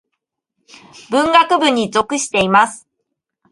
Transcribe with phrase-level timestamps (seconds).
[1.11, 2.89] 文学部に属しています。